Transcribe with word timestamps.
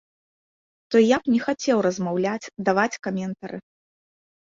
То 0.95 1.01
я 1.15 1.19
б 1.19 1.23
не 1.35 1.39
хацеў 1.45 1.77
размаўляць, 1.89 2.51
даваць 2.73 2.91
каментары. 3.07 3.57